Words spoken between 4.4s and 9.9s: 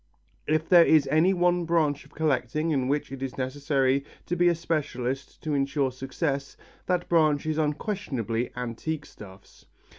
a specialist to ensure success, that branch is unquestionably antique stuffs.